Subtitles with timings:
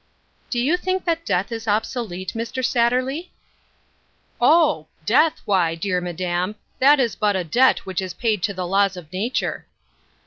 [0.49, 2.65] "Do you think that death is obsolete, Mr.
[2.65, 3.29] Satterley?""
[4.57, 4.87] Oh!
[5.05, 8.97] death, why, dear madam, that is but a debt which is paid to the laws
[8.97, 9.67] of nature."